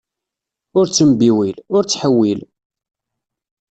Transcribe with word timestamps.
Ur 0.77 0.85
ttembiwil, 0.87 1.57
ur 1.75 1.83
ttḥewwil! 1.83 2.41